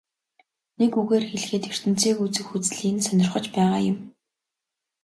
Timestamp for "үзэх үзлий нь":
2.25-3.03